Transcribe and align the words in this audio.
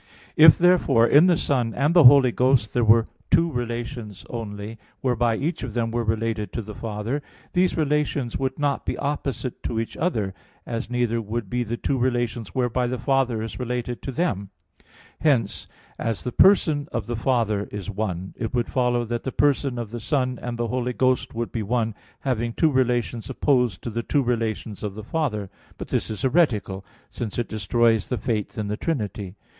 If 0.35 0.57
therefore 0.57 1.05
in 1.05 1.27
the 1.27 1.37
Son 1.37 1.75
and 1.75 1.93
the 1.93 2.05
Holy 2.05 2.31
Ghost 2.31 2.73
there 2.73 2.83
were 2.83 3.05
two 3.29 3.51
relations 3.51 4.25
only, 4.31 4.79
whereby 5.01 5.35
each 5.37 5.61
of 5.61 5.75
them 5.75 5.91
were 5.91 6.03
related 6.03 6.51
to 6.53 6.63
the 6.63 6.73
Father, 6.73 7.21
these 7.53 7.77
relations 7.77 8.35
would 8.35 8.57
not 8.57 8.83
be 8.83 8.97
opposite 8.97 9.61
to 9.61 9.79
each 9.79 9.95
other, 9.97 10.33
as 10.65 10.89
neither 10.89 11.21
would 11.21 11.51
be 11.51 11.61
the 11.63 11.77
two 11.77 11.99
relations 11.99 12.55
whereby 12.55 12.87
the 12.87 12.97
Father 12.97 13.43
is 13.43 13.59
related 13.59 14.01
to 14.01 14.11
them. 14.11 14.49
Hence, 15.19 15.67
as 15.99 16.23
the 16.23 16.31
person 16.31 16.87
of 16.91 17.05
the 17.05 17.15
Father 17.15 17.65
is 17.71 17.91
one, 17.91 18.33
it 18.35 18.55
would 18.55 18.71
follow 18.71 19.05
that 19.05 19.21
the 19.23 19.31
person 19.31 19.77
of 19.77 19.91
the 19.91 19.99
Son 19.99 20.39
and 20.41 20.53
of 20.55 20.57
the 20.57 20.67
Holy 20.69 20.93
Ghost 20.93 21.35
would 21.35 21.51
be 21.51 21.61
one, 21.61 21.93
having 22.21 22.53
two 22.53 22.71
relations 22.71 23.29
opposed 23.29 23.83
to 23.83 23.91
the 23.91 24.01
two 24.01 24.23
relations 24.23 24.81
of 24.81 24.95
the 24.95 25.03
Father. 25.03 25.47
But 25.77 25.89
this 25.89 26.09
is 26.09 26.23
heretical 26.23 26.83
since 27.11 27.37
it 27.37 27.47
destroys 27.47 28.09
the 28.09 28.17
Faith 28.17 28.57
in 28.57 28.67
the 28.67 28.77
Trinity. 28.77 29.35